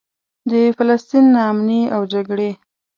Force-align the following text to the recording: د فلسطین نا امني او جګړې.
د 0.49 0.51
فلسطین 0.77 1.25
نا 1.33 1.41
امني 1.51 1.81
او 1.95 2.01
جګړې. 2.13 2.51